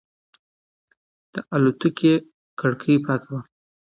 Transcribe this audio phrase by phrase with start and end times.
[1.33, 2.13] د الوتکې
[2.59, 3.41] کړکۍ پاکه وه.